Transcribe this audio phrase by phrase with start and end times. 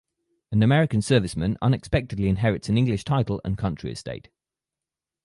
[0.51, 4.29] An American serviceman unexpectedly inherits an English title and country estate.